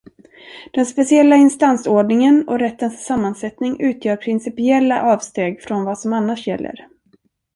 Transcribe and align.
Den 0.73 0.85
speciella 0.85 1.35
instansordningen 1.35 2.47
och 2.47 2.59
rättens 2.59 3.05
sammansättning 3.05 3.75
utgör 3.81 4.15
principiella 4.15 5.01
avsteg 5.03 5.61
från 5.63 5.83
vad 5.83 5.99
som 5.99 6.13
annars 6.13 6.47
gäller. 6.47 6.87